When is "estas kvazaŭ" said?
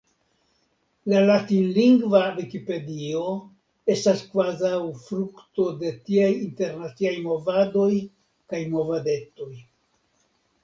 3.95-4.79